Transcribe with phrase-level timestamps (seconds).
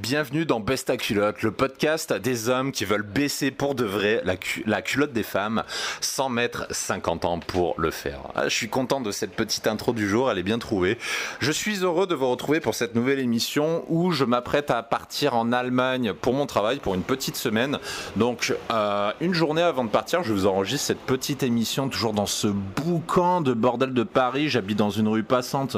[0.00, 4.80] Bienvenue dans Besta Culotte, le podcast des hommes qui veulent baisser pour de vrai la,
[4.80, 5.64] culotte des femmes
[6.00, 8.20] sans mettre 50 ans pour le faire.
[8.36, 10.98] Ah, je suis content de cette petite intro du jour, elle est bien trouvée.
[11.40, 15.34] Je suis heureux de vous retrouver pour cette nouvelle émission où je m'apprête à partir
[15.34, 17.80] en Allemagne pour mon travail pour une petite semaine.
[18.14, 22.26] Donc euh, une journée avant de partir, je vous enregistre cette petite émission toujours dans
[22.26, 24.48] ce boucan de bordel de Paris.
[24.48, 25.76] J'habite dans une rue passante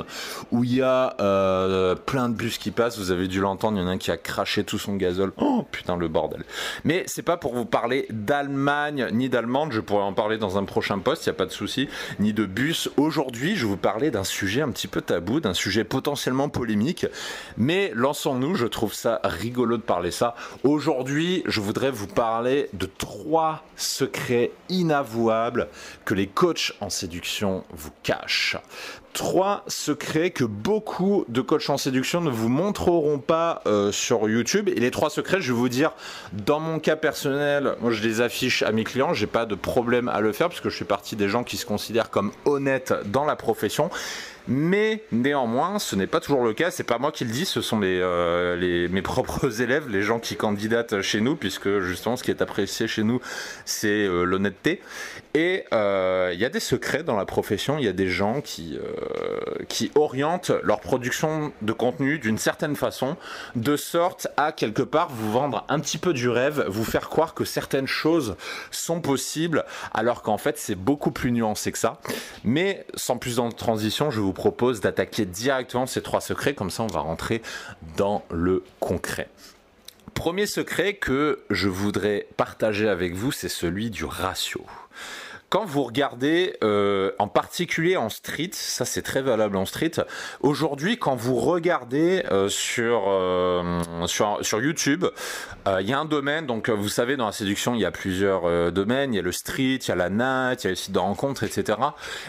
[0.51, 2.99] où il y a euh, plein de bus qui passent.
[2.99, 5.33] Vous avez dû l'entendre, il y en a un qui a craché tout son gazole.
[5.37, 6.45] Oh putain le bordel.
[6.85, 10.65] Mais c'est pas pour vous parler d'Allemagne ni d'Allemande, je pourrais en parler dans un
[10.65, 12.91] prochain poste, il y a pas de souci, ni de bus.
[12.97, 17.07] Aujourd'hui, je vous parler d'un sujet un petit peu tabou, d'un sujet potentiellement polémique,
[17.57, 20.35] mais lançons-nous, je trouve ça rigolo de parler ça.
[20.65, 25.69] Aujourd'hui, je voudrais vous parler de trois secrets inavouables
[26.05, 28.57] que les coachs en séduction vous cachent
[29.13, 34.69] trois secrets que beaucoup de coachs en séduction ne vous montreront pas euh, sur YouTube.
[34.69, 35.93] Et les trois secrets, je vais vous dire,
[36.33, 40.09] dans mon cas personnel, moi je les affiche à mes clients, j'ai pas de problème
[40.09, 42.95] à le faire parce que je fais partie des gens qui se considèrent comme honnêtes
[43.07, 43.91] dans la profession.
[44.53, 46.73] Mais néanmoins, ce n'est pas toujours le cas.
[46.73, 50.35] C'est pas moi qui le dis, ce sont euh, mes propres élèves, les gens qui
[50.35, 53.21] candidatent chez nous, puisque justement, ce qui est apprécié chez nous,
[53.65, 54.83] c'est euh, l'honnêteté.
[55.35, 57.79] Et euh, il y a des secrets dans la profession.
[57.79, 58.77] Il y a des gens qui
[59.69, 63.17] qui orientent leur production de contenu d'une certaine façon,
[63.55, 67.35] de sorte à quelque part vous vendre un petit peu du rêve, vous faire croire
[67.35, 68.37] que certaines choses
[68.73, 69.65] sont possibles,
[69.95, 72.01] alors qu'en fait c'est beaucoup plus nuancé que ça.
[72.43, 76.83] Mais sans plus de transition, je vous propose d'attaquer directement ces trois secrets, comme ça
[76.83, 77.43] on va rentrer
[77.99, 79.29] dans le concret.
[80.15, 84.65] Premier secret que je voudrais partager avec vous, c'est celui du ratio.
[85.51, 89.93] Quand vous regardez, euh, en particulier en street, ça c'est très valable en street.
[90.41, 95.05] Aujourd'hui, quand vous regardez euh, sur, euh, sur, sur YouTube,
[95.67, 96.47] il y a un domaine.
[96.47, 99.13] Donc, vous savez, dans la séduction, il y a plusieurs domaines.
[99.13, 100.93] Il y a le street, il y a la night, il y a les sites
[100.93, 101.79] de rencontres, etc.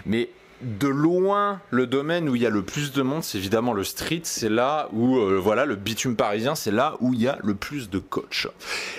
[0.05, 0.29] Mais
[0.63, 3.83] de loin, le domaine où il y a le plus de monde, c'est évidemment le
[3.83, 4.21] street.
[4.23, 7.55] C'est là où, euh, voilà, le bitume parisien, c'est là où il y a le
[7.55, 8.47] plus de coachs.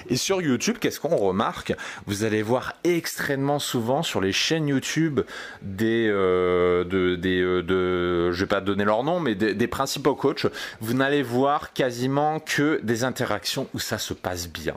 [0.08, 1.74] Et sur YouTube, qu'est-ce qu'on remarque?
[2.06, 5.20] Vous allez voir extrêmement souvent sur les chaînes YouTube
[5.62, 9.68] des, euh, de, des, euh, de, je vais pas donner leur nom, mais des, des
[9.68, 10.46] principaux coachs.
[10.80, 14.74] Vous n'allez voir quasiment que des interactions où ça se passe bien.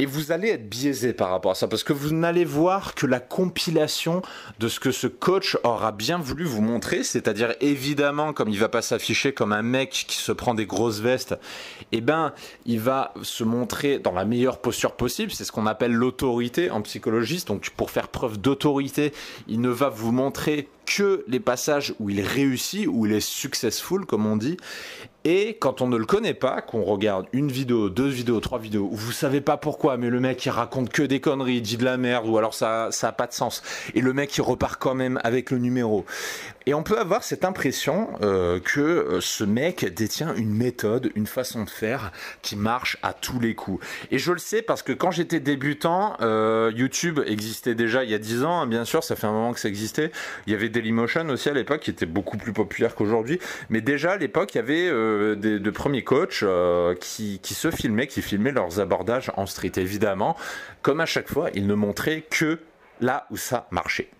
[0.00, 3.04] Et vous allez être biaisé par rapport à ça, parce que vous n'allez voir que
[3.04, 4.22] la compilation
[4.58, 8.70] de ce que ce coach aura bien voulu vous montrer, c'est-à-dire évidemment, comme il va
[8.70, 11.36] pas s'afficher comme un mec qui se prend des grosses vestes,
[11.92, 12.32] eh ben,
[12.64, 16.80] il va se montrer dans la meilleure posture possible, c'est ce qu'on appelle l'autorité en
[16.80, 19.12] psychologie, donc pour faire preuve d'autorité,
[19.48, 24.06] il ne va vous montrer que les passages où il réussit, où il est successful,
[24.06, 24.56] comme on dit.
[25.24, 28.88] Et quand on ne le connaît pas, qu'on regarde une vidéo, deux vidéos, trois vidéos,
[28.90, 31.76] où vous savez pas pourquoi, mais le mec il raconte que des conneries, il dit
[31.76, 33.62] de la merde, ou alors ça ça a pas de sens,
[33.94, 36.06] et le mec il repart quand même avec le numéro.
[36.66, 41.26] Et on peut avoir cette impression euh, que euh, ce mec détient une méthode, une
[41.26, 42.12] façon de faire
[42.42, 43.84] qui marche à tous les coups.
[44.10, 48.14] Et je le sais parce que quand j'étais débutant, euh, YouTube existait déjà il y
[48.14, 50.12] a 10 ans, hein, bien sûr, ça fait un moment que ça existait.
[50.46, 53.40] Il y avait Dailymotion aussi à l'époque qui était beaucoup plus populaire qu'aujourd'hui,
[53.70, 56.44] mais déjà à l'époque il y avait des, de premiers coachs
[57.00, 59.72] qui, qui se filmaient, qui filmaient leurs abordages en street.
[59.76, 60.36] Évidemment,
[60.82, 62.58] comme à chaque fois, ils ne montraient que
[63.00, 64.10] là où ça marchait.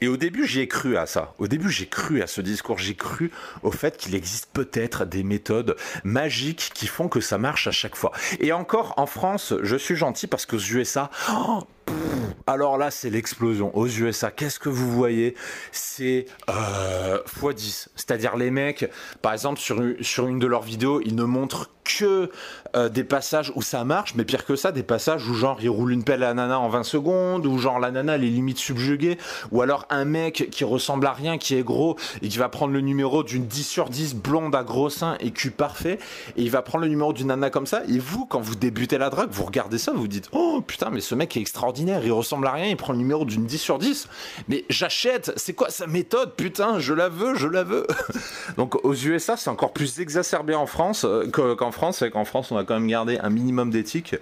[0.00, 1.34] Et au début, j'y ai cru à ça.
[1.38, 2.78] Au début, j'ai cru à ce discours.
[2.78, 3.30] J'ai cru
[3.62, 7.96] au fait qu'il existe peut-être des méthodes magiques qui font que ça marche à chaque
[7.96, 8.12] fois.
[8.40, 11.60] Et encore, en France, je suis gentil parce qu'aux USA, oh,
[12.46, 13.76] alors là, c'est l'explosion.
[13.76, 15.34] Aux USA, qu'est-ce que vous voyez?
[15.72, 17.88] C'est euh, x10.
[17.94, 18.90] C'est-à-dire les mecs,
[19.22, 21.70] par exemple, sur, sur une de leurs vidéos, ils ne montrent
[22.76, 25.68] euh, des passages où ça marche, mais pire que ça, des passages où genre il
[25.68, 28.58] roule une pelle à nana en 20 secondes, ou genre la nana elle est limite
[28.58, 29.18] subjuguée,
[29.50, 32.72] ou alors un mec qui ressemble à rien, qui est gros, et qui va prendre
[32.72, 35.98] le numéro d'une 10 sur 10 blonde à gros seins et cul parfait,
[36.36, 38.98] et il va prendre le numéro d'une nana comme ça, et vous, quand vous débutez
[38.98, 42.02] la drague, vous regardez ça, vous vous dites, oh putain, mais ce mec est extraordinaire,
[42.04, 44.08] il ressemble à rien, il prend le numéro d'une 10 sur 10,
[44.48, 47.86] mais j'achète, c'est quoi sa méthode, putain, je la veux, je la veux.
[48.56, 52.26] Donc aux USA, c'est encore plus exacerbé en France euh, qu'en France différence, c'est qu'en
[52.26, 54.16] France, on va quand même garder un minimum d'éthique,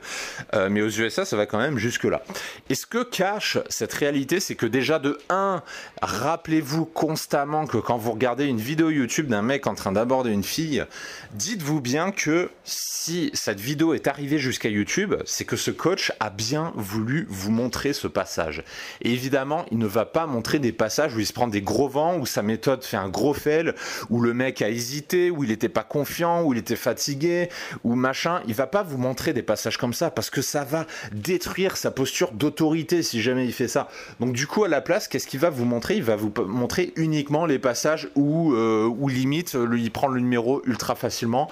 [0.55, 2.23] euh, mais aux USA, ça va quand même jusque-là.
[2.69, 5.63] Et ce que cache cette réalité, c'est que déjà de 1,
[6.01, 10.45] rappelez-vous constamment que quand vous regardez une vidéo YouTube d'un mec en train d'aborder une
[10.45, 10.85] fille,
[11.33, 16.31] dites-vous bien que si cette vidéo est arrivée jusqu'à YouTube, c'est que ce coach a
[16.31, 18.63] bien voulu vous montrer ce passage.
[19.03, 21.89] Et évidemment, il ne va pas montrer des passages où il se prend des gros
[21.89, 23.73] vents, où sa méthode fait un gros fail,
[24.11, 27.38] où le mec a hésité, où il n'était pas confiant, où il était fatigué,
[27.85, 28.41] ou machin.
[28.47, 31.91] Il va pas vous montrer des passages comme ça parce que ça va détruire sa
[31.91, 33.89] posture d'autorité si jamais il fait ça.
[34.21, 35.97] Donc du coup, à la place, qu'est-ce qu'il va vous montrer?
[35.97, 40.95] Il va vous montrer uniquement les passages où, euh, limite, il prend le numéro ultra
[40.95, 41.51] facilement,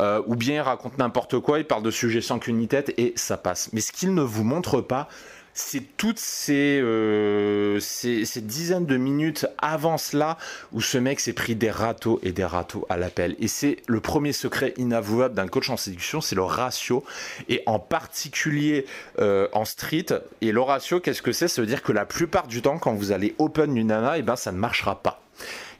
[0.00, 3.12] euh, ou bien il raconte n'importe quoi, il parle de sujets sans qu'une tête et
[3.16, 3.70] ça passe.
[3.72, 5.08] Mais ce qu'il ne vous montre pas,
[5.56, 10.36] c'est toutes euh, ces, ces, dizaines de minutes avant cela
[10.72, 13.36] où ce mec s'est pris des râteaux et des râteaux à l'appel.
[13.40, 17.04] Et c'est le premier secret inavouable d'un coach en séduction, c'est le ratio.
[17.48, 18.84] Et en particulier
[19.18, 20.06] euh, en street.
[20.42, 21.48] Et le ratio, qu'est-ce que c'est?
[21.48, 24.22] Ça veut dire que la plupart du temps, quand vous allez open une nana, eh
[24.22, 25.25] ben ça ne marchera pas.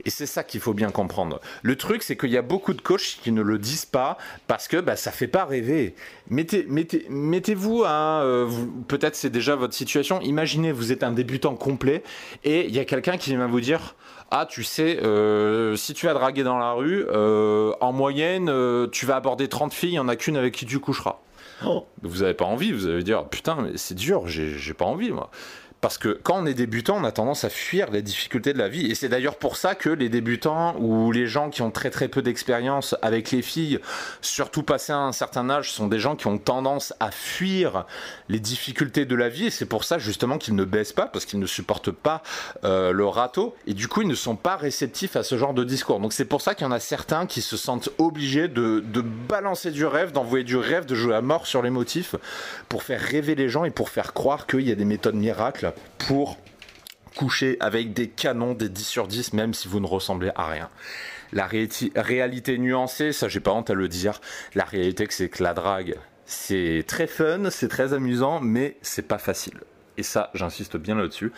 [0.04, 1.40] Et c'est ça qu'il faut bien comprendre.
[1.62, 4.68] Le truc, c'est qu'il y a beaucoup de coachs qui ne le disent pas parce
[4.68, 5.94] que bah, ça fait pas rêver.
[6.30, 8.48] Mettez, mettez, mettez-vous à, euh,
[8.88, 10.20] peut-être c'est déjà votre situation.
[10.20, 12.02] Imaginez, vous êtes un débutant complet
[12.44, 13.96] et il y a quelqu'un qui vient vous dire.
[14.30, 18.50] Ah, tu sais, euh, si tu as dragué dans la rue, euh, en moyenne,
[18.90, 21.20] tu vas aborder 30 filles, il n'y en a qu'une avec qui tu coucheras.
[21.64, 21.86] Oh.
[22.02, 25.30] Vous n'avez pas envie, vous allez dire, putain, mais c'est dur, j'ai pas envie, moi.
[25.80, 28.68] Parce que quand on est débutant, on a tendance à fuir les difficultés de la
[28.68, 28.90] vie.
[28.90, 32.08] Et c'est d'ailleurs pour ça que les débutants ou les gens qui ont très très
[32.08, 33.78] peu d'expérience avec les filles,
[34.22, 37.84] surtout passé un certain âge, sont des gens qui ont tendance à fuir
[38.28, 39.46] les difficultés de la vie.
[39.46, 42.22] Et c'est pour ça justement qu'ils ne baissent pas, parce qu'ils ne supportent pas
[42.64, 43.54] euh, le râteau.
[43.66, 46.00] Et du coup, ils ne sont pas réceptifs à ce genre de discours.
[46.00, 49.02] Donc c'est pour ça qu'il y en a certains qui se sentent obligés de, de
[49.02, 52.16] balancer du rêve, d'envoyer du rêve, de jouer à mort sur les motifs,
[52.70, 55.65] pour faire rêver les gens et pour faire croire qu'il y a des méthodes miracles
[55.98, 56.38] pour
[57.14, 60.68] coucher avec des canons des 10 sur 10, même si vous ne ressemblez à rien.
[61.32, 64.20] La réalité nuancée, ça j'ai pas honte à le dire,
[64.54, 69.18] la réalité c'est que la drague, c'est très fun, c'est très amusant, mais c'est pas
[69.18, 69.60] facile.
[69.96, 71.32] Et ça, j'insiste bien là-dessus.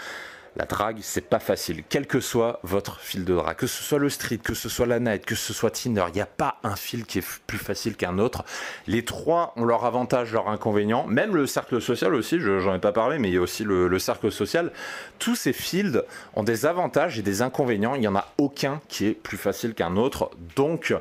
[0.58, 4.00] La drague, c'est pas facile, quel que soit votre fil de drague, que ce soit
[4.00, 6.56] le street, que ce soit la night, que ce soit Tinder, il n'y a pas
[6.64, 8.44] un fil qui est plus facile qu'un autre.
[8.88, 11.06] Les trois ont leur avantage, leur inconvénient.
[11.06, 13.96] Même le cercle social aussi, j'en ai pas parlé, mais il y a aussi le,
[14.00, 14.72] cercle social.
[15.20, 16.02] Tous ces fields
[16.34, 17.94] ont des avantages et des inconvénients.
[17.94, 20.32] Il n'y en a aucun qui est plus facile qu'un autre.
[20.56, 20.92] Donc,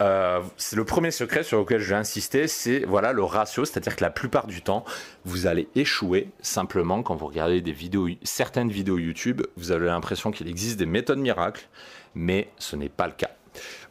[0.00, 3.96] euh, c'est le premier secret sur lequel je vais insister, c'est voilà le ratio, c'est-à-dire
[3.96, 4.84] que la plupart du temps,
[5.24, 10.30] vous allez échouer simplement quand vous regardez des vidéos, certaines vidéos YouTube, vous avez l'impression
[10.30, 11.68] qu'il existe des méthodes miracles,
[12.14, 13.30] mais ce n'est pas le cas.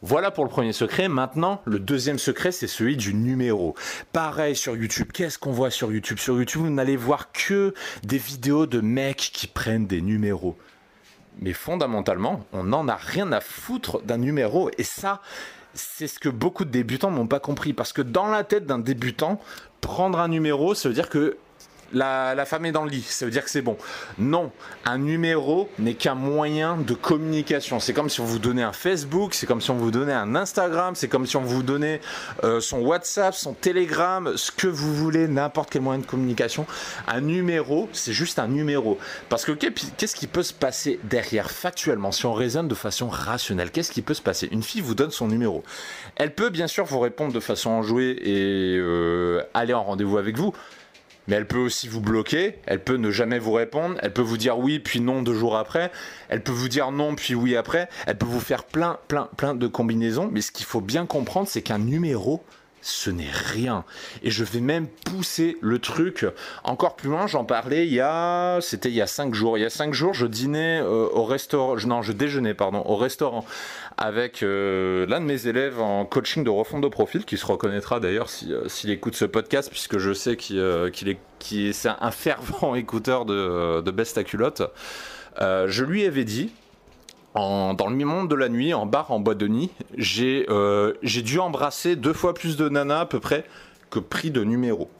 [0.00, 1.08] Voilà pour le premier secret.
[1.08, 3.74] Maintenant, le deuxième secret, c'est celui du numéro.
[4.12, 5.10] Pareil sur YouTube.
[5.12, 6.18] Qu'est-ce qu'on voit sur YouTube?
[6.18, 10.56] Sur YouTube, vous n'allez voir que des vidéos de mecs qui prennent des numéros.
[11.40, 14.70] Mais fondamentalement, on n'en a rien à foutre d'un numéro.
[14.78, 15.20] Et ça,
[15.74, 17.72] c'est ce que beaucoup de débutants n'ont pas compris.
[17.72, 19.40] Parce que dans la tête d'un débutant,
[19.80, 21.36] prendre un numéro, ça veut dire que
[21.92, 23.76] la, femme est dans le lit, ça veut dire que c'est bon.
[24.18, 24.50] Non,
[24.84, 27.80] un numéro n'est qu'un moyen de communication.
[27.80, 30.34] C'est comme si on vous donnait un Facebook, c'est comme si on vous donnait un
[30.34, 32.00] Instagram, c'est comme si on vous donnait
[32.44, 36.66] euh, son WhatsApp, son Telegram, ce que vous voulez, n'importe quel moyen de communication.
[37.06, 38.98] Un numéro, c'est juste un numéro.
[39.28, 43.70] Parce que qu'est-ce qui peut se passer derrière factuellement, si on raisonne de façon rationnelle
[43.70, 44.48] Qu'est-ce qui peut se passer?
[44.50, 45.62] Une fille vous donne son numéro.
[46.16, 50.36] Elle peut bien sûr vous répondre de façon enjouée et euh, aller en rendez-vous avec
[50.36, 50.52] vous
[51.28, 54.38] mais elle peut aussi vous bloquer, elle peut ne jamais vous répondre, elle peut vous
[54.38, 55.92] dire oui puis non deux jours après,
[56.28, 59.54] elle peut vous dire non puis oui après, elle peut vous faire plein plein plein
[59.54, 62.42] de combinaisons, mais ce qu'il faut bien comprendre c'est qu'un numéro
[62.82, 63.84] ce n'est rien.
[64.22, 66.26] Et je vais même pousser le truc
[66.64, 67.26] encore plus loin.
[67.26, 69.58] J'en parlais il y a, c'était il y a cinq jours.
[69.58, 72.96] Il y a cinq jours, je dînais euh, au restaurant, non, je déjeunais, pardon, au
[72.96, 73.44] restaurant
[73.96, 78.00] avec euh, l'un de mes élèves en coaching de refonte de profil, qui se reconnaîtra
[78.00, 81.18] d'ailleurs euh, s'il écoute ce podcast, puisque je sais qu'il est,
[81.52, 84.62] est un fervent écouteur de, de Best à culotte.
[85.40, 86.52] je lui avais dit,
[87.38, 89.70] dans le monde de la nuit, en bar, en boîte de nuit,
[90.22, 93.44] euh, j'ai dû embrasser deux fois plus de nanas à peu près
[93.90, 94.90] que prix de numéro.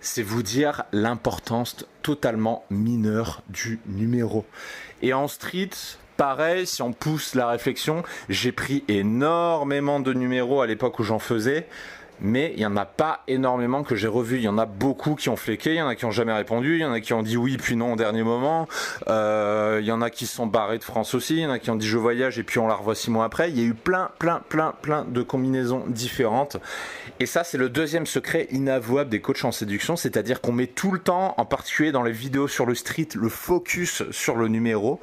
[0.00, 4.46] C'est vous dire l'importance totalement mineure du numéro.
[5.02, 5.70] Et en street,
[6.16, 11.18] pareil, si on pousse la réflexion, j'ai pris énormément de numéros à l'époque où j'en
[11.18, 11.66] faisais.
[12.20, 14.36] Mais il n'y en a pas énormément que j'ai revu.
[14.36, 16.32] Il y en a beaucoup qui ont fléqué, il y en a qui ont jamais
[16.32, 18.68] répondu, il y en a qui ont dit oui puis non au dernier moment,
[19.08, 21.58] euh, il y en a qui sont barrés de France aussi, il y en a
[21.58, 23.50] qui ont dit je voyage et puis on la revoit six mois après.
[23.50, 26.56] Il y a eu plein, plein, plein, plein de combinaisons différentes.
[27.20, 30.92] Et ça, c'est le deuxième secret inavouable des coachs en séduction, c'est-à-dire qu'on met tout
[30.92, 35.00] le temps, en particulier dans les vidéos sur le street, le focus sur le numéro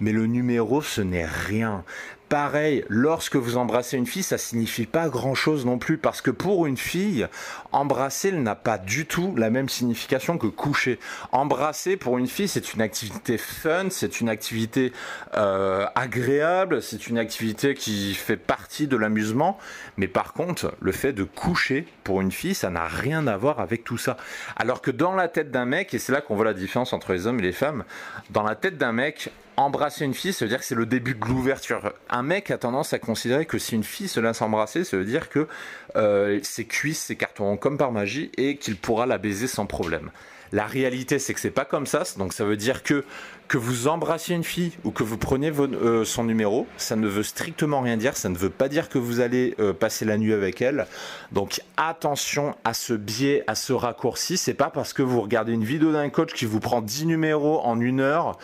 [0.00, 1.84] mais le numéro ce n'est rien.
[2.28, 6.30] Pareil, lorsque vous embrassez une fille, ça signifie pas grand chose non plus parce que
[6.30, 7.26] pour une fille,
[7.72, 10.98] embrasser n'a pas du tout la même signification que coucher.
[11.32, 14.92] Embrasser pour une fille, c'est une activité fun, c'est une activité
[15.38, 19.56] euh, agréable, c'est une activité qui fait partie de l'amusement.
[19.96, 23.58] Mais par contre, le fait de coucher pour une fille, ça n'a rien à voir
[23.58, 24.18] avec tout ça.
[24.56, 27.14] Alors que dans la tête d'un mec, et c'est là qu'on voit la différence entre
[27.14, 27.84] les hommes et les femmes,
[28.28, 31.14] dans la tête d'un mec, embrasser une fille, ça veut dire que c'est le début
[31.14, 31.92] de l'ouverture.
[32.10, 35.04] Un mec a tendance à considérer que si une fille se laisse embrasser, ça veut
[35.04, 35.48] dire que
[35.96, 40.10] euh, ses cuisses s'écarteront comme par magie et qu'il pourra la baiser sans problème.
[40.52, 42.04] La réalité, c'est que c'est pas comme ça.
[42.16, 43.04] Donc, ça veut dire que
[43.48, 47.22] que vous embrassiez une fille ou que vous preniez euh, son numéro, ça ne veut
[47.22, 48.14] strictement rien dire.
[48.14, 50.86] Ça ne veut pas dire que vous allez euh, passer la nuit avec elle.
[51.32, 54.36] Donc, attention à ce biais, à ce raccourci.
[54.36, 57.60] C'est pas parce que vous regardez une vidéo d'un coach qui vous prend 10 numéros
[57.60, 58.38] en une heure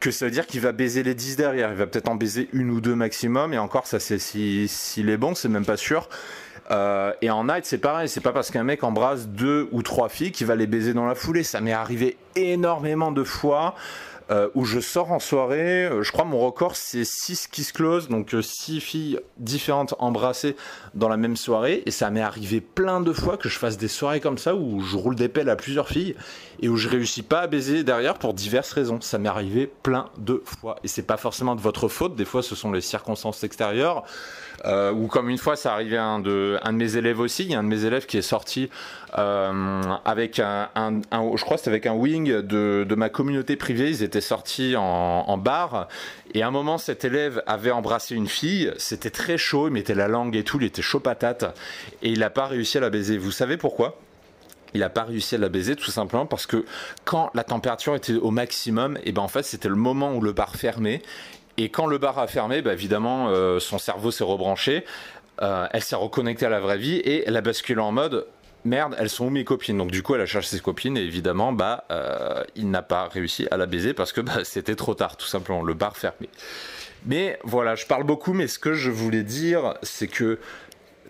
[0.00, 1.70] que ça veut dire qu'il va baiser les 10 derrière.
[1.70, 3.52] Il va peut-être en baiser une ou deux maximum.
[3.52, 6.08] Et encore, ça, c'est s'il si, est bon, c'est même pas sûr.
[6.70, 8.08] Euh, et en night, c'est pareil.
[8.08, 11.06] C'est pas parce qu'un mec embrasse deux ou trois filles qu'il va les baiser dans
[11.06, 11.42] la foulée.
[11.42, 13.74] Ça m'est arrivé énormément de fois.
[14.30, 15.84] Euh, où je sors en soirée.
[15.84, 20.56] Euh, je crois mon record c'est 6 kiss close, donc 6 filles différentes embrassées
[20.94, 21.82] dans la même soirée.
[21.84, 24.80] Et ça m'est arrivé plein de fois que je fasse des soirées comme ça où
[24.80, 26.14] je roule des pelles à plusieurs filles
[26.60, 28.98] et où je réussis pas à baiser derrière pour diverses raisons.
[29.02, 30.76] Ça m'est arrivé plein de fois.
[30.84, 34.04] Et c'est pas forcément de votre faute, des fois ce sont les circonstances extérieures.
[34.64, 37.44] Euh, ou comme une fois, ça arrivait à un de, mes élèves aussi.
[37.44, 38.70] Il y a un de mes élèves qui est sorti
[39.18, 41.00] euh, avec un, un,
[41.36, 43.90] je crois c'était avec un wing de, de, ma communauté privée.
[43.90, 45.88] Ils étaient sortis en, bar.
[46.32, 48.72] Et à un moment, cet élève avait embrassé une fille.
[48.76, 49.68] C'était très chaud.
[49.68, 50.58] Il mettait la langue et tout.
[50.60, 51.44] Il était chaud patate.
[52.02, 53.18] Et il n'a pas réussi à la baiser.
[53.18, 53.98] Vous savez pourquoi?
[54.74, 56.64] Il n'a pas réussi à la baiser tout simplement parce que
[57.04, 60.32] quand la température était au maximum, et ben en fait c'était le moment où le
[60.32, 61.00] bar fermait
[61.56, 64.84] et quand le bar a fermé, bah évidemment, euh, son cerveau s'est rebranché,
[65.42, 68.26] euh, elle s'est reconnectée à la vraie vie et elle a basculé en mode
[68.64, 69.78] merde, elles sont où mes copines?
[69.78, 73.08] Donc du coup, elle a cherché ses copines et évidemment, bah, euh, il n'a pas
[73.08, 76.28] réussi à la baiser parce que bah, c'était trop tard, tout simplement, le bar fermé.
[77.06, 80.38] Mais voilà, je parle beaucoup, mais ce que je voulais dire, c'est que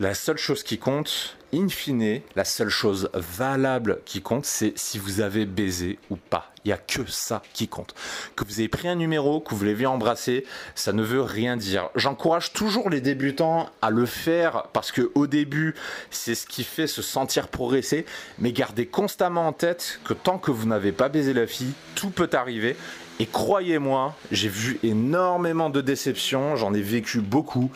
[0.01, 4.99] la seule chose qui compte, in fine, la seule chose valable qui compte, c'est si
[4.99, 6.54] vous avez baisé ou pas.
[6.65, 7.95] Il n'y a que ça qui compte.
[8.37, 11.91] Que vous ayez pris un numéro, que vous l'ayez embrassé, ça ne veut rien dire.
[11.95, 15.75] J'encourage toujours les débutants à le faire parce que au début,
[16.11, 18.07] c'est ce qui fait se sentir progresser.
[18.39, 22.11] Mais gardez constamment en tête que tant que vous n'avez pas baisé la fille, tout
[22.11, 22.77] peut arriver.
[23.21, 27.71] Et croyez-moi, j'ai vu énormément de déceptions, j'en ai vécu beaucoup.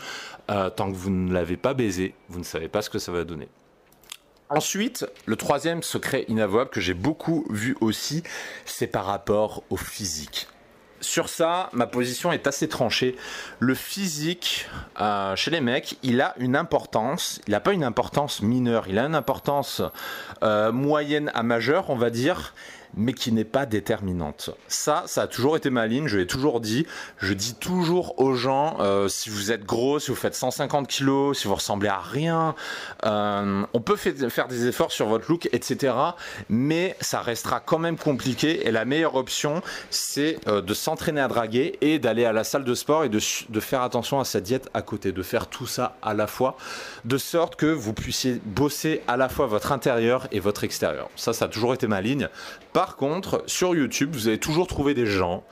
[0.49, 3.11] Euh, tant que vous ne l'avez pas baisé, vous ne savez pas ce que ça
[3.11, 3.47] va donner.
[4.49, 8.23] Ensuite, le troisième secret inavouable que j'ai beaucoup vu aussi,
[8.65, 10.47] c'est par rapport au physique.
[11.01, 13.15] Sur ça, ma position est assez tranchée.
[13.59, 14.67] Le physique,
[14.99, 17.41] euh, chez les mecs, il a une importance.
[17.47, 19.81] Il n'a pas une importance mineure, il a une importance
[20.43, 22.53] euh, moyenne à majeure, on va dire
[22.95, 24.51] mais qui n'est pas déterminante.
[24.67, 26.85] Ça, ça a toujours été ma ligne, je l'ai toujours dit.
[27.17, 31.39] Je dis toujours aux gens, euh, si vous êtes gros, si vous faites 150 kilos,
[31.39, 32.55] si vous ressemblez à rien,
[33.05, 35.93] euh, on peut faire des efforts sur votre look, etc.
[36.49, 41.27] Mais ça restera quand même compliqué et la meilleure option, c'est euh, de s'entraîner à
[41.27, 43.19] draguer et d'aller à la salle de sport et de,
[43.49, 46.57] de faire attention à sa diète à côté, de faire tout ça à la fois,
[47.05, 51.09] de sorte que vous puissiez bosser à la fois votre intérieur et votre extérieur.
[51.15, 52.29] Ça, ça a toujours été ma ligne.
[52.79, 55.43] Par contre, sur YouTube, vous allez toujours trouver des gens,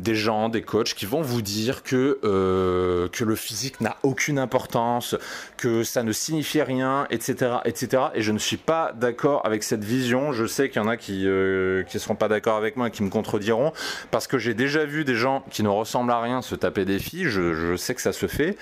[0.00, 5.14] des gens, des coachs qui vont vous dire que, euh, le physique n'a aucune importance,
[5.56, 8.06] que ça ne signifie rien, etc., etc.
[8.16, 10.32] Et je ne suis pas d'accord avec cette vision.
[10.32, 12.90] Je sais qu'il y en a qui ne euh, seront pas d'accord avec moi et
[12.90, 13.72] qui me contrediront,
[14.10, 16.98] parce que j'ai déjà vu des gens qui ne ressemblent à rien se taper des
[16.98, 17.26] filles.
[17.28, 18.56] je sais que ça se fait.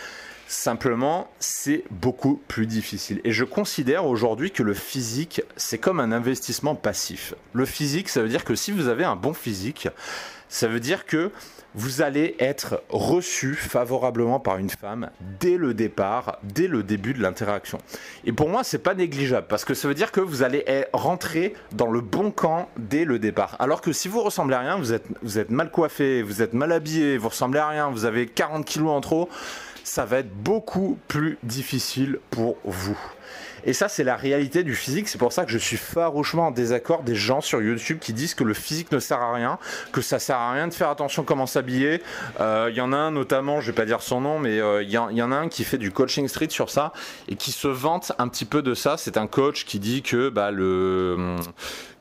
[0.52, 3.20] Simplement, c'est beaucoup plus difficile.
[3.22, 7.34] Et je considère aujourd'hui que le physique, c'est comme un investissement passif.
[7.52, 9.86] Le physique, ça veut dire que si vous avez un bon physique,
[10.48, 11.30] ça veut dire que
[11.76, 17.22] vous allez être reçu favorablement par une femme dès le départ, dès le début de
[17.22, 17.78] l'interaction.
[18.24, 21.54] Et pour moi, c'est pas négligeable parce que ça veut dire que vous allez rentrer
[21.70, 23.54] dans le bon camp dès le départ.
[23.60, 26.54] Alors que si vous ressemblez à rien, vous êtes, vous êtes mal coiffé, vous êtes
[26.54, 29.28] mal habillé, vous ressemblez à rien, vous avez 40 kilos en trop,
[29.90, 32.96] ça va être beaucoup plus difficile pour vous.
[33.64, 35.08] Et ça, c'est la réalité du physique.
[35.08, 38.34] C'est pour ça que je suis farouchement en désaccord des gens sur YouTube qui disent
[38.34, 39.58] que le physique ne sert à rien,
[39.90, 42.02] que ça sert à rien de faire attention comment s'habiller.
[42.38, 44.60] Il euh, y en a un notamment, je vais pas dire son nom, mais il
[44.60, 46.92] euh, y, y, en a un qui fait du coaching street sur ça
[47.26, 48.94] et qui se vante un petit peu de ça.
[48.96, 51.36] C'est un coach qui dit que bah, le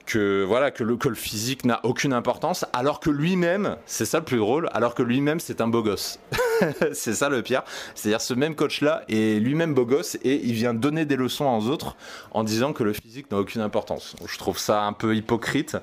[0.05, 4.19] que voilà que le, que le physique n'a aucune importance, alors que lui-même, c'est ça
[4.19, 6.19] le plus drôle, alors que lui-même c'est un beau gosse.
[6.94, 7.63] c'est ça le pire.
[7.96, 11.68] C'est-à-dire ce même coach-là est lui-même beau gosse et il vient donner des leçons aux
[11.68, 11.96] autres
[12.32, 14.16] en disant que le physique n'a aucune importance.
[14.25, 15.78] Je trouve ça un peu hypocrite,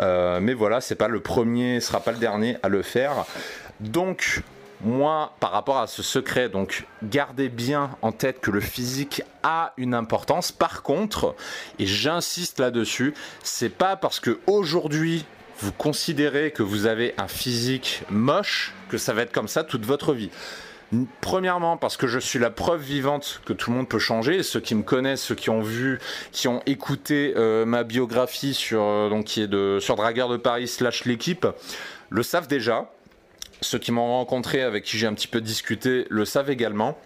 [0.00, 3.24] euh, mais voilà, c'est pas le premier, ce sera pas le dernier à le faire.
[3.80, 4.42] Donc
[4.80, 9.72] moi, par rapport à ce secret, donc gardez bien en tête que le physique a
[9.76, 10.52] une importance.
[10.52, 11.34] Par contre,
[11.78, 15.24] et j'insiste là-dessus, c'est pas parce que aujourd'hui
[15.58, 19.84] vous considérez que vous avez un physique moche que ça va être comme ça toute
[19.84, 20.30] votre vie.
[21.20, 24.42] Premièrement, parce que je suis la preuve vivante que tout le monde peut changer.
[24.42, 25.98] ceux qui me connaissent, ceux qui ont vu,
[26.32, 29.10] qui ont écouté euh, ma biographie sur, euh,
[29.46, 31.46] de, sur Dragueur de Paris slash l'équipe,
[32.08, 32.90] le savent déjà.
[33.60, 36.96] Ceux qui m'ont rencontré, avec qui j'ai un petit peu discuté, le savent également.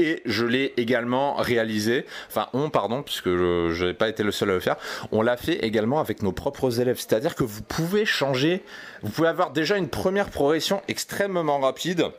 [0.00, 4.50] Et je l'ai également réalisé, enfin on pardon, puisque je n'ai pas été le seul
[4.50, 4.76] à le faire,
[5.10, 6.98] on l'a fait également avec nos propres élèves.
[6.98, 8.62] C'est-à-dire que vous pouvez changer,
[9.02, 12.12] vous pouvez avoir déjà une première progression extrêmement rapide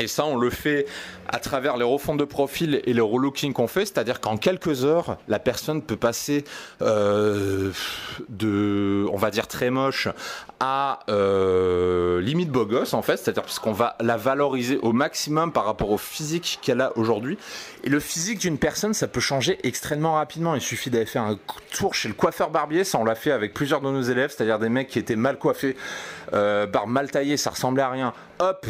[0.00, 0.86] et ça, on le fait
[1.28, 5.18] à travers les refonds de profil et le relooking qu'on fait, c'est-à-dire qu'en quelques heures,
[5.28, 6.44] la personne peut passer
[6.82, 7.70] euh,
[8.28, 10.08] de, on va dire très moche,
[10.58, 15.52] à euh, limite beau gosse en fait, c'est-à-dire parce qu'on va la valoriser au maximum
[15.52, 17.38] par rapport au physique qu'elle a aujourd'hui.
[17.84, 20.54] Et le physique d'une personne, ça peut changer extrêmement rapidement.
[20.54, 21.38] Il suffit d'aller faire un
[21.72, 24.58] tour chez le coiffeur barbier, ça on l'a fait avec plusieurs de nos élèves, c'est-à-dire
[24.58, 25.76] des mecs qui étaient mal coiffés,
[26.32, 28.12] euh, barbe mal taillée, ça ressemblait à rien.
[28.38, 28.66] Hop,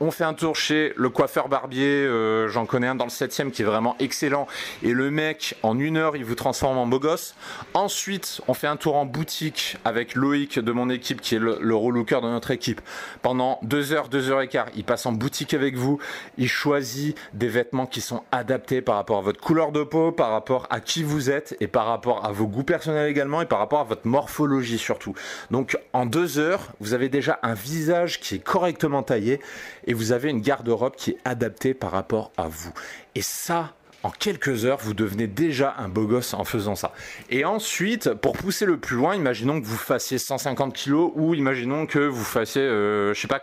[0.00, 3.50] on fait un tour chez le coiffeur barbier, euh, j'en connais un dans le 7
[3.52, 4.46] qui est vraiment excellent.
[4.82, 7.34] Et le mec, en une heure, il vous transforme en beau gosse.
[7.74, 11.58] Ensuite, on fait un tour en boutique avec Loïc de mon équipe, qui est le,
[11.60, 12.80] le relooker de notre équipe.
[13.22, 15.98] Pendant deux heures, deux heures et quart, il passe en boutique avec vous.
[16.38, 20.30] Il choisit des vêtements qui sont adaptés par rapport à votre couleur de peau, par
[20.30, 23.58] rapport à qui vous êtes et par rapport à vos goûts personnels également et par
[23.58, 25.14] rapport à votre morphologie surtout.
[25.50, 29.40] Donc, en deux heures, vous avez déjà un visage qui est correctement taillé
[29.86, 32.72] et vous avez une garde-robe qui est adaptée par rapport à vous.
[33.14, 36.92] Et ça, en quelques heures, vous devenez déjà un beau gosse en faisant ça.
[37.30, 41.86] Et ensuite, pour pousser le plus loin, imaginons que vous fassiez 150 kilos ou imaginons
[41.86, 43.42] que vous fassiez, euh, je sais pas,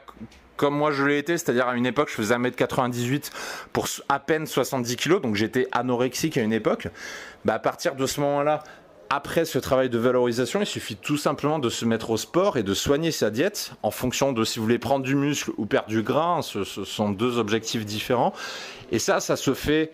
[0.58, 3.32] comme moi je l'ai été, c'est-à-dire à une époque je faisais 1m98
[3.74, 6.88] pour à peine 70 kilos, donc j'étais anorexique à une époque.
[7.44, 8.64] Bah à partir de ce moment-là,
[9.14, 12.64] après ce travail de valorisation, il suffit tout simplement de se mettre au sport et
[12.64, 15.90] de soigner sa diète en fonction de si vous voulez prendre du muscle ou perdre
[15.90, 16.42] du gras.
[16.42, 18.32] Ce, sont deux objectifs différents.
[18.90, 19.92] Et ça, ça se fait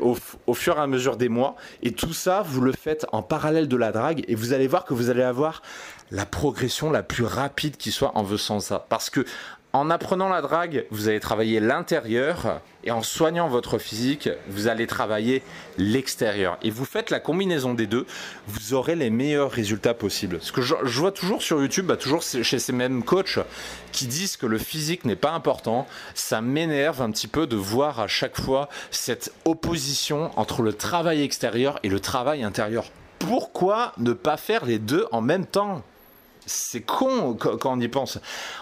[0.00, 1.56] au, au, fur et à mesure des mois.
[1.82, 4.84] Et tout ça, vous le faites en parallèle de la drague et vous allez voir
[4.84, 5.60] que vous allez avoir
[6.12, 8.86] la progression la plus rapide qui soit en faisant ça.
[8.88, 9.24] Parce que
[9.72, 14.86] en apprenant la drague, vous allez travailler l'intérieur et en soignant votre physique, vous allez
[14.86, 15.42] travailler
[15.76, 16.58] l'extérieur.
[16.62, 18.06] Et vous faites la combinaison des deux,
[18.46, 20.38] vous aurez les meilleurs résultats possibles.
[20.40, 23.40] Ce que je, vois toujours sur YouTube, bah, toujours chez ces mêmes coachs
[23.92, 28.00] qui disent que le physique n'est pas important, ça m'énerve un petit peu de voir
[28.00, 32.86] à chaque fois cette opposition entre le travail extérieur et le travail intérieur.
[33.18, 35.82] Pourquoi ne pas faire les deux en même temps?
[36.48, 38.18] C'est con quand on y pense.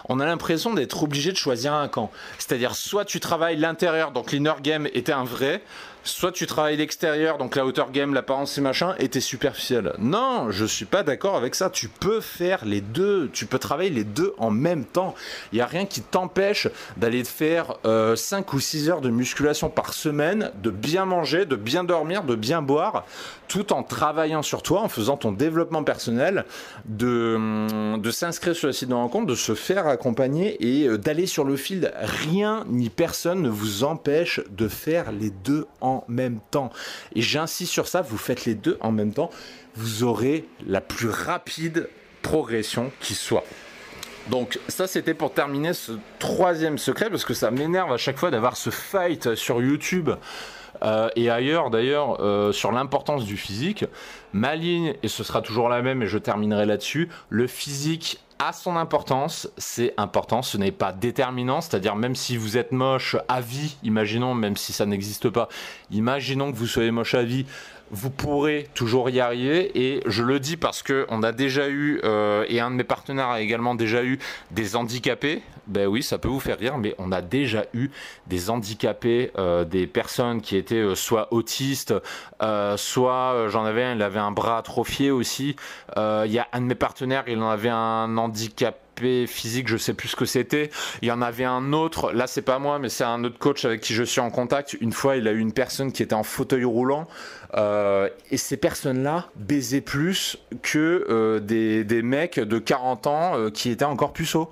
[0.09, 2.11] On a l'impression d'être obligé de choisir un camp.
[2.37, 5.63] C'est-à-dire, soit tu travailles l'intérieur, donc l'inner game était un vrai,
[6.07, 9.93] soit tu travailles l'extérieur, donc la hauteur game, l'apparence et machin, et t'es superficiel.
[9.99, 11.69] Non, je suis pas d'accord avec ça.
[11.69, 13.29] Tu peux faire les deux.
[13.33, 15.15] Tu peux travailler les deux en même temps.
[15.51, 16.67] Il y a rien qui t'empêche
[16.97, 18.15] d'aller faire 5 euh,
[18.53, 22.61] ou 6 heures de musculation par semaine, de bien manger, de bien dormir, de bien
[22.61, 23.05] boire,
[23.47, 26.45] tout en travaillant sur toi, en faisant ton développement personnel,
[26.85, 31.25] de, hum, s'inscrire sur le site de rencontre, de se faire accompagner et euh, d'aller
[31.25, 31.93] sur le field.
[31.97, 36.69] Rien ni personne ne vous empêche de faire les deux en même temps.
[37.15, 39.29] Et j'insiste sur ça, vous faites les deux en même temps,
[39.75, 41.89] vous aurez la plus rapide
[42.21, 43.43] progression qui soit.
[44.29, 48.29] Donc ça c'était pour terminer ce troisième secret parce que ça m'énerve à chaque fois
[48.29, 50.09] d'avoir ce fight sur YouTube
[50.83, 53.85] euh, et ailleurs d'ailleurs euh, sur l'importance du physique.
[54.33, 58.53] Ma ligne, et ce sera toujours la même et je terminerai là-dessus, le physique a
[58.53, 63.41] son importance, c'est important, ce n'est pas déterminant, c'est-à-dire même si vous êtes moche à
[63.41, 65.49] vie, imaginons, même si ça n'existe pas,
[65.91, 67.45] imaginons que vous soyez moche à vie,
[67.91, 69.71] vous pourrez toujours y arriver.
[69.79, 72.83] Et je le dis parce que on a déjà eu, euh, et un de mes
[72.83, 74.19] partenaires a également déjà eu
[74.51, 75.41] des handicapés.
[75.67, 77.89] Ben oui, ça peut vous faire rire, mais on a déjà eu
[78.27, 81.93] des handicapés, euh, des personnes qui étaient euh, soit autistes,
[82.77, 85.55] soit j'en avais un, il avait un bras atrophié aussi.
[85.97, 88.79] Il y a un de mes partenaires, il en avait un handicap
[89.27, 90.69] physique, je sais plus ce que c'était.
[91.01, 93.65] Il y en avait un autre, là c'est pas moi, mais c'est un autre coach
[93.65, 94.75] avec qui je suis en contact.
[94.81, 97.07] Une fois, il a eu une personne qui était en fauteuil roulant.
[97.55, 103.49] Euh, et ces personnes-là baisaient plus que euh, des, des, mecs de 40 ans euh,
[103.49, 104.49] qui étaient encore puceaux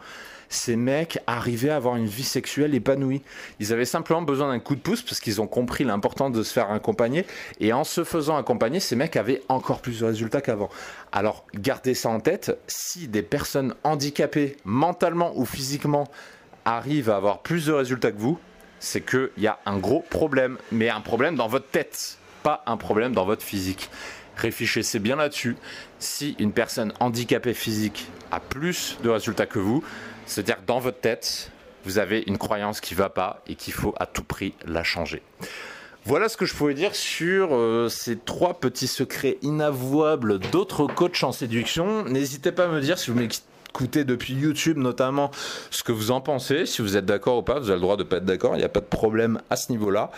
[0.50, 3.22] ces mecs arrivaient à avoir une vie sexuelle épanouie.
[3.60, 6.54] Ils avaient simplement besoin d'un coup de pouce parce qu'ils ont compris l'importance de se
[6.54, 7.26] faire accompagner.
[7.60, 10.70] Et en se faisant accompagner, ces mecs avaient encore plus de résultats qu'avant.
[11.12, 12.58] Alors gardez ça en tête.
[12.68, 16.06] Si des personnes handicapées mentalement ou physiquement
[16.66, 18.40] arrivent à avoir plus de résultats que vous,
[18.80, 20.58] c'est qu'il y a un gros problème.
[20.72, 23.90] Mais un problème dans votre tête, pas un problème dans votre physique
[24.36, 25.56] réfléchissez bien là-dessus.
[26.00, 29.84] Si une personne handicapée physique a plus de résultats que vous,
[30.26, 31.52] c'est-à-dire dans votre tête,
[31.86, 34.84] vous avez une croyance qui ne va pas et qu'il faut à tout prix la
[34.84, 35.22] changer.
[36.04, 41.24] Voilà ce que je pouvais dire sur euh, ces trois petits secrets inavouables d'autres coachs
[41.24, 42.06] en séduction.
[42.06, 43.18] N'hésitez pas à me dire si vous
[43.76, 45.32] m'écoutez depuis YouTube notamment
[45.70, 47.98] ce que vous en pensez, si vous êtes d'accord ou pas, vous avez le droit
[47.98, 50.12] de pas être d'accord, il n'y a pas de problème à ce niveau-là.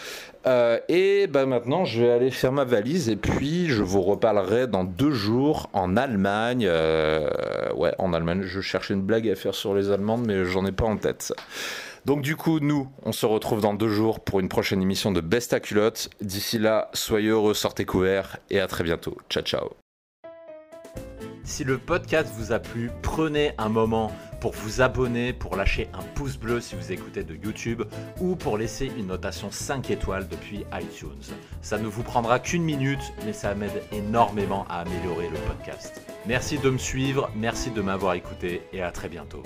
[0.46, 4.67] Euh, et bah maintenant, je vais aller faire ma valise et puis je vous reparlerai
[4.67, 6.65] dans deux jours en Allemagne.
[6.67, 7.30] Euh,
[7.74, 8.43] ouais, en Allemagne.
[8.43, 11.34] Je cherchais une blague à faire sur les Allemandes, mais j'en ai pas en tête.
[12.06, 15.20] Donc du coup, nous, on se retrouve dans deux jours pour une prochaine émission de
[15.20, 16.10] Besta Culotte.
[16.22, 19.17] D'ici là, soyez heureux, sortez couverts et à très bientôt.
[19.30, 19.87] Ciao, ciao.
[21.47, 26.03] Si le podcast vous a plu, prenez un moment pour vous abonner, pour lâcher un
[26.13, 27.83] pouce bleu si vous écoutez de YouTube
[28.19, 31.33] ou pour laisser une notation 5 étoiles depuis iTunes.
[31.62, 36.01] Ça ne vous prendra qu'une minute, mais ça m'aide énormément à améliorer le podcast.
[36.25, 39.41] Merci de me suivre, merci de m'avoir écouté et à très bientôt.